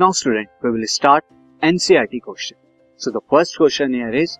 Now 0.00 0.12
student, 0.12 0.48
we 0.62 0.70
will 0.70 0.86
start 0.86 1.24
NCERT 1.62 2.22
question. 2.22 2.56
So 3.00 3.10
the 3.10 3.20
first 3.30 3.56
question 3.56 3.92
here 3.94 4.12
is, 4.20 4.36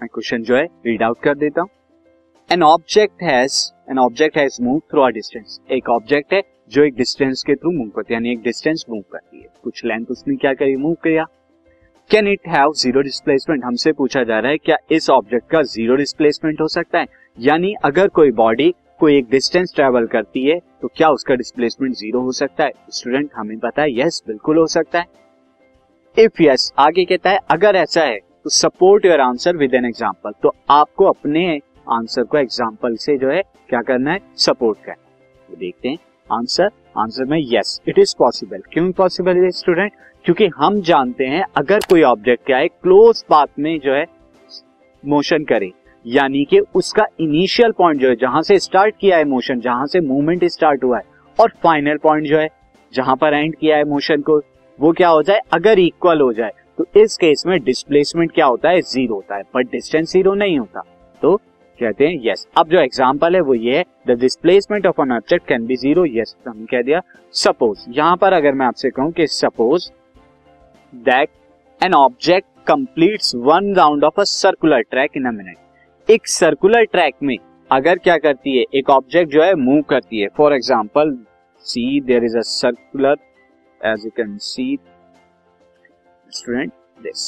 मैं 0.00 0.08
question 0.08 0.42
जो 0.42 0.56
है 0.56 0.64
read 0.86 1.02
out 1.02 1.18
कर 1.22 1.34
देता 1.34 1.60
हूँ। 1.60 1.68
An 2.50 2.62
object 2.62 3.22
has 3.22 3.56
an 3.90 3.98
object 3.98 4.38
has 4.38 4.62
move 4.62 4.78
through 4.90 5.02
a 5.02 5.08
distance 5.16 5.58
एक 5.72 5.88
object 5.90 6.32
है 6.32 6.42
जो 6.70 6.84
एक 6.84 6.94
डिस्टेंस 6.96 7.42
के 7.46 7.54
थ्रू 7.54 7.72
मूव 7.78 7.88
करती 7.96 8.14
है 8.14 8.16
यानी 8.16 8.32
एक 8.32 8.42
डिस्टेंस 8.42 8.84
मूव 8.90 9.02
करती 9.12 9.40
है। 9.40 9.48
कुछ 9.64 9.84
लेंथ 9.84 10.06
उसने 10.10 10.36
क्या 10.36 10.54
करी 10.54 10.76
मूव 10.76 10.94
किया। 11.04 11.24
Can 12.10 12.28
it 12.28 12.48
have 12.48 12.72
zero 12.76 13.00
displacement 13.02 13.64
हमसे 13.64 13.92
पूछा 13.92 14.24
जा 14.24 14.38
रहा 14.38 14.50
है 14.50 14.58
क्या 14.58 14.76
इस 14.90 15.10
ऑब्जेक्ट 15.10 15.50
का 15.50 15.62
ज़ीरो 15.74 15.96
डिस्प्लेसमेंट 15.96 16.60
हो 16.60 16.68
सकता 16.68 16.98
है? 16.98 17.06
यानी 17.38 17.74
अगर 17.84 18.08
कोई 18.08 18.30
बॉडी 18.42 18.74
कोई 19.00 19.16
एक 19.16 19.28
डिस्टेंस 19.30 19.72
ट्रेवल 19.74 20.06
करती 20.06 20.44
है 20.44 20.58
तो 20.82 20.88
क्या 20.88 21.08
उसका 21.10 21.34
डिस्प्लेसमेंट 21.34 21.94
ज़ीरो 21.94 22.20
हो 22.20 22.32
सकता 22.32 22.64
है? 22.64 22.72
स्टूडेंट 22.90 23.30
हमें 23.36 23.58
पता 23.58 23.82
है 23.82 23.98
यस 23.98 24.22
बिल्कुल 24.26 24.58
हो 24.58 24.66
सकता 24.68 24.98
है। 24.98 25.04
इफ़ 26.16 26.42
यस 26.42 26.72
आगे 26.78 27.04
कहता 27.04 27.30
है, 27.30 27.38
अगर 27.50 27.76
ऐसा 27.76 28.02
है 28.02 28.18
तो 28.18 28.50
support 28.52 29.06
your 29.06 29.20
answer 29.20 29.56
with 29.56 29.74
an 29.74 29.84
example 29.86 30.32
तो 30.42 30.52
आपको 30.70 31.04
अपने 31.06 31.60
आंसर 31.90 32.22
को 32.24 32.38
एग्ज़ाम्पल 32.38 32.96
से 32.96 33.16
जो 33.18 33.30
है, 33.30 33.42
क्या 33.68 33.82
करना 33.82 34.12
है? 34.12 34.20
सपोर्ट 34.36 34.78
करना 34.78 35.48
तो 35.48 35.56
देखते 35.56 35.88
हैं 35.88 35.98
आंसर 36.30 36.70
आंसर 36.98 37.24
में 37.24 37.38
यस 37.38 37.80
इट 37.88 37.98
इज़ 37.98 38.14
पॉसिबल 38.18 38.62
क्यों 38.72 38.90
पॉसिबल 38.94 39.36
है 39.36 39.50
स्टूडेंट 39.52 39.92
क्योंकि 40.24 40.46
हम 40.56 40.80
जानते 40.82 41.26
हैं, 41.26 41.44
अगर 41.56 41.80
कोई 41.90 42.02
ऑब्जेक्ट 42.04 42.44
क्या 42.46 42.56
है 42.58 42.68
क्लोज 42.68 43.22
पाथ 43.24 43.46
में 43.58 43.78
जो 43.80 43.92
है 43.92 44.06
मोशन 45.04 45.44
करे। 45.44 45.72
यानी 46.06 46.44
कि 46.44 46.58
उसका 46.74 47.04
इनिशियल 47.20 47.72
पॉइंट 47.78 48.00
जो 48.00 48.08
है, 48.08 48.16
जहाँ 48.16 48.42
से 48.42 48.58
स्टार्ट 48.58 48.94
किया 49.00 49.16
है 49.16 49.24
मोशन 49.26 49.60
जहाँ 49.60 49.86
से 49.86 50.00
मूवमेंट 50.02 50.44
स्टार्ट 50.46 50.84
हुआ 50.84 50.98
है, 50.98 51.04
और 51.38 51.52
फाइनल 51.62 51.96
पॉइंट 51.98 52.26
जो 52.26 52.38
है, 52.38 52.48
जहाँ 52.92 53.16
पर 53.16 53.34
एंड 53.34 53.54
किया 53.56 53.76
है 53.76 53.84
मोशन 53.84 54.20
को, 54.20 54.40
वो 54.78 54.92
क्या 54.92 55.08
हो 55.08 55.22
जाए, 55.22 55.40
अगर 55.54 55.78
इक्वल 55.78 56.20
हो 56.20 56.32
जाए 56.32 56.52
तो 56.78 56.86
इस 56.96 57.16
केस 57.16 57.42
में 57.46 57.58
डिस्प्लेसमेंट 57.64 58.32
क्या 58.32 58.46
होता 58.46 58.70
है 58.70 58.80
ज़ीरो 58.82 59.14
होता 59.14 59.36
है 59.36 59.42
बट 59.54 59.70
डिस्टेंस 59.70 60.12
ज़ीरो 60.12 60.34
नहीं 60.34 60.58
होता। 60.58 60.80
तो 61.22 61.36
कहते 61.78 62.06
हैं 62.06 62.20
यस 62.24 62.46
अब 62.58 62.68
जो 62.68 62.80
एग्ज़ाम्पल 62.80 63.34
है, 63.34 63.40
वो 63.40 63.54
ये 63.54 63.76
है 63.76 63.84
the 64.08 64.18
displacement 64.20 64.86
of 64.86 65.00
an 65.02 65.12
object 65.12 65.46
can 65.48 65.66
be 65.66 65.76
zero 65.76 66.04
yes 66.06 66.34
हमने 66.46 66.66
कह 66.66 66.82
दिया। 66.82 67.00
सपोज़ 67.34 67.84
यहाँ 67.90 68.16
पर 68.16 68.32
अगर 68.32 68.52
मैं 68.52 68.66
आपसे 68.66 68.90
कहूँ 68.90 69.12
कि 69.12 69.26
suppose 69.28 69.88
that 70.92 71.28
an 71.80 71.94
object 71.94 72.46
completes 72.66 73.34
one 73.36 73.74
round 73.76 74.04
of 74.04 74.20
a 74.20 74.24
circular 74.26 74.82
track 74.82 75.16
in 75.16 75.24
a 75.24 75.30
minute 75.32 75.56
एक 76.08 76.28
सर्कुलर 76.28 76.84
ट्रैक 76.84 77.14
में 77.22 77.36
अगर 77.70 77.98
क्या 77.98 78.16
करती 78.16 78.56
है, 78.56 78.64
एक 78.74 78.90
ऑब्जेक्ट 78.90 79.30
जो 79.30 79.42
है 79.42 79.54
मूव 79.54 79.80
करती 79.82 80.18
है. 80.18 80.28
For 80.36 80.52
example 80.54 81.10
see 81.64 82.00
there 82.00 82.24
is 82.24 82.36
a 82.38 82.40
circular 82.42 83.16
edge 83.80 84.04
you 84.04 84.10
can 84.16 84.36
see 84.38 84.78
student 86.28 86.72
this 86.98 87.24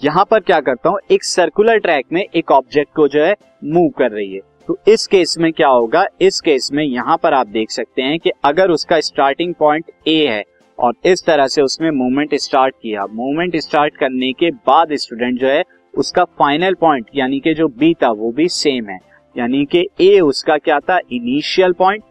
यहाँ 0.00 0.24
पर 0.30 0.40
क्या 0.40 0.60
करता 0.60 0.90
हूँ, 0.90 0.98
एक 1.10 1.24
सर्कुलर 1.24 1.78
ट्रैक 1.78 2.06
में 2.12 2.22
एक 2.22 2.50
ऑब्जेक्ट 2.50 2.94
को 2.96 3.08
जो 3.08 3.24
है 3.24 3.34
मूव 3.64 3.90
कर 3.98 4.10
रही 4.10 4.32
है. 4.34 4.40
तो 4.68 4.78
इस 4.88 5.06
केस 5.06 5.36
में 5.38 5.52
क्या 5.52 5.68
होगा, 5.68 6.06
इस 6.20 6.40
केस 6.40 6.70
में 6.72 6.84
यहाँ 6.84 7.18
पर 7.22 7.34
आप 7.34 7.46
देख 7.48 7.70
सकते 7.70 8.02
हैं 8.02 8.18
कि 8.18 8.30
अगर 8.44 8.70
उसका 8.70 9.00
स्टार्टिंग 9.02 9.54
पॉइंट 9.54 9.90
ए 10.08 10.26
है, 10.26 10.42
और 10.78 10.94
इस 11.04 11.24
तरह 11.26 11.46
से 11.46 11.62
उसने 11.62 11.90
मूवमेंट 11.92 12.34
स्टार्ट 12.36 12.74
किया. 12.74 13.06
मूवमेंट 13.06 13.56
स्टार्ट 13.58 13.96
करने 13.96 14.32
के 14.32 14.50
बाद 14.50 14.94
स्टूडेंट 14.96 15.40
जो 15.40 15.48
है 15.48 15.62
उसका 15.94 16.24
फाइनल 16.38 16.74
पॉइंट 16.74 17.10
यानी 17.14 17.40
कि 17.40 17.54
जो 17.54 17.68
बी 17.68 17.92
था, 17.94 18.10
वो 18.10 18.30
भी 18.32 18.48
सेम 18.48 18.88
है। 18.88 18.98
यानी 19.36 19.64
कि 19.64 19.86
ए 20.00 20.18
उसका 20.20 20.56
क्या 20.58 20.78
था? 20.80 20.98
इनिशियल 21.12 21.72
पॉइंट 21.72 22.02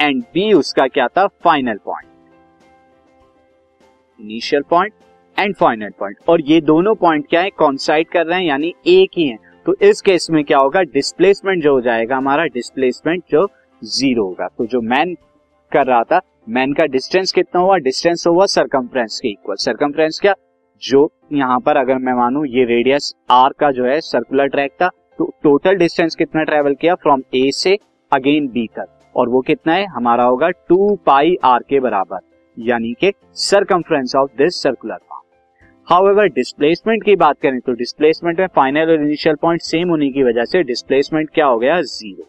एंड 0.00 0.22
बी 0.34 0.52
उसका 0.52 0.86
क्या 0.86 1.06
था? 1.08 1.26
Final 1.44 1.78
point 1.84 2.08
initial 4.18 4.62
point 4.62 4.92
and 5.38 5.54
final 5.56 5.90
point 5.98 6.16
और 6.28 6.40
ये 6.40 6.60
दोनों 6.60 6.94
पॉइंट 6.94 7.26
क्या 7.28 7.40
है? 7.40 7.50
कॉन्साइड 7.50 8.08
कर 8.08 8.26
रहे 8.26 8.38
हैं, 8.38 8.46
यानी 8.46 8.74
एक 8.86 9.10
ही 9.16 9.28
है। 9.28 9.36
तो 9.66 9.74
इस 9.82 10.00
केस 10.00 10.26
में 10.30 10.42
क्या 10.44 10.58
होगा? 10.58 10.82
डिस्प्लेसमेंट 10.82 11.62
जो 11.62 11.72
हो 11.72 11.80
जाएगा 11.80 12.16
हमारा 12.16 12.44
डिस्प्लेसमेंट 12.44 13.22
जो 13.30 13.46
ज़ीरो 13.82 14.24
होगा। 14.24 14.48
तो 14.48 14.66
जो 14.66 14.80
मैन 14.80 15.14
कर 15.72 15.86
रहा 15.86 16.02
था 16.04 16.20
मैन 16.48 16.72
का 16.72 16.84
डिस्टेंस 16.86 17.32
कितना 17.32 17.60
हुआ? 17.60 17.76
डिस्टेंस 17.78 18.26
हुआ 18.26 18.46
सरकमफ्रेंस 18.46 19.20
के 19.22 19.28
इक्वल 19.28 19.56
सरकमफ्रेंस 19.56 20.18
क्या? 20.20 20.34
जो 20.82 21.10
यहाँ 21.32 21.58
पर 21.60 21.76
अगर 21.76 21.98
मैं 21.98 22.12
मानू, 22.12 22.44
ये 22.44 22.64
रेडियस 22.64 23.14
आर 23.30 23.52
का 23.58 23.70
जो 23.70 23.84
है 23.84 24.00
सर्कुलर 24.00 24.48
ट्रैक 24.48 24.72
था 24.72 24.88
तो 25.18 25.24
टोटल 25.42 25.76
डिस्टेंस 25.76 26.14
कितना 26.14 26.42
ट्रेवल 26.44 26.74
किया? 26.74 26.94
फ्रॉम 26.94 27.22
ए 27.34 27.50
से 27.54 27.76
अगेन 28.12 28.48
बी 28.48 28.66
तक। 28.76 28.86
और 29.14 29.28
वो 29.28 29.40
कितना 29.40 29.72
है? 29.72 29.86
हमारा 29.86 30.24
होगा 30.24 30.48
टू 30.50 30.94
पाई 31.06 31.36
आर 31.44 31.64
के 31.68 31.80
बराबर, 31.80 32.18
यानी 32.56 32.92
कि 33.00 33.12
circumference 33.40 34.14
of 34.16 34.30
this 34.38 34.62
circular 34.62 34.98
however 35.88 36.26
displacement 36.26 37.02
की 37.04 37.14
बात 37.16 37.36
करें 37.42 37.58
तो 37.60 37.72
डिस्प्लेसमेंट 37.74 38.40
में 38.40 38.46
फाइनल 38.46 38.90
और 38.90 39.02
इनिशियल 39.02 39.36
पॉइंट 39.42 39.60
सेम 39.60 39.88
होने 39.88 40.08
की 40.10 40.22
वजह 40.22 40.44
से 40.44 40.62
डिस्प्लेसमेंट 40.62 41.30
क्या 41.30 41.46
हो 41.46 41.58
गया? 41.58 41.80
Zero 41.82 42.28